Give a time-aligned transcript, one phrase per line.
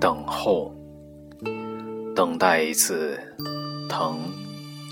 [0.00, 0.74] 等候，
[2.16, 3.20] 等待一次
[3.86, 4.32] 疼，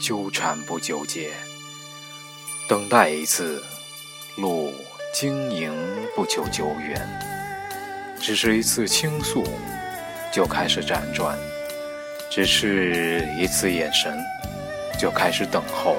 [0.03, 1.30] 纠缠不纠结；
[2.69, 3.62] 等待一次
[4.36, 4.71] 路，
[5.14, 5.73] 经营
[6.14, 7.09] 不求久远。
[8.21, 9.43] 只是一次倾诉，
[10.30, 11.34] 就开始辗转；
[12.30, 14.14] 只是一次眼神，
[14.98, 15.96] 就开始等候。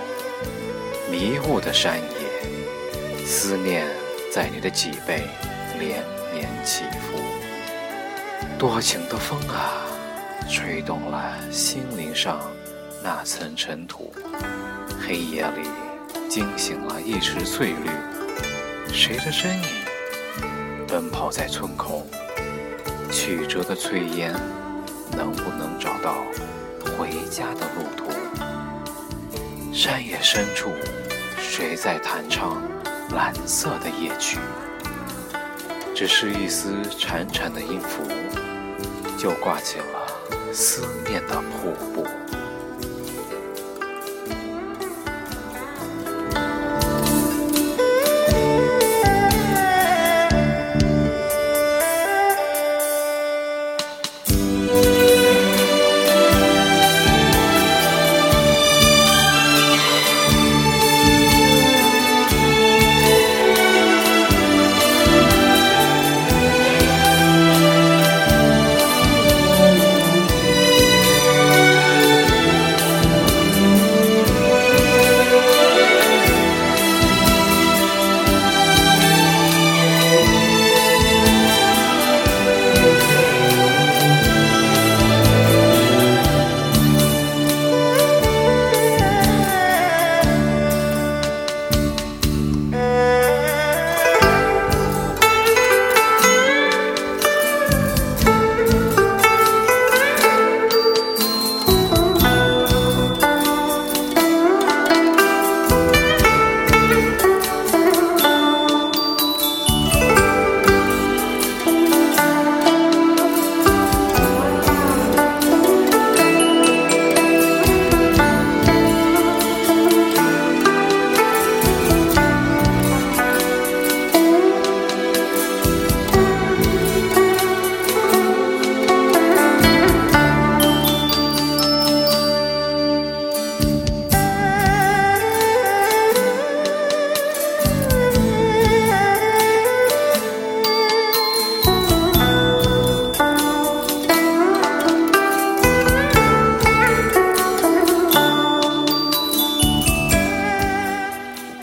[1.10, 3.88] 迷雾的山野，思念
[4.32, 5.24] 在你的脊背
[5.80, 7.18] 连绵起伏。
[8.58, 9.86] 多情的风啊，
[10.50, 12.40] 吹动了心灵上
[13.04, 14.12] 那层尘土。
[15.02, 15.70] 黑夜里
[16.30, 17.90] 惊醒了一池翠绿，
[18.94, 19.66] 谁的身影
[20.88, 22.06] 奔跑在村口？
[23.12, 24.34] 曲折的炊烟，
[25.12, 26.24] 能不能找到
[26.98, 28.12] 回家的路途？
[29.74, 30.70] 山野深处，
[31.40, 32.62] 谁在弹唱
[33.16, 34.38] 蓝色的夜曲？
[36.00, 38.08] 只是一丝潺潺的音符，
[39.18, 42.09] 就挂起了思念的瀑布。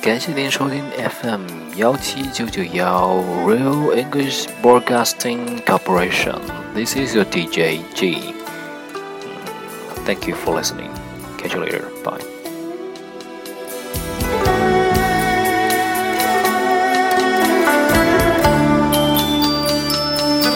[0.06, 1.42] 感谢您收听 FM
[1.76, 6.40] 幺七九九幺 Real English Broadcasting Corporation.
[6.74, 8.34] This is your DJ G.
[10.06, 10.90] Thank you for listening.
[11.38, 11.86] Catch you later.
[12.04, 12.35] Bye.